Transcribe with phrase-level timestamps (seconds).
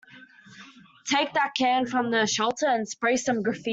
[1.05, 3.69] Take that can from the shelter and spray some graffiti.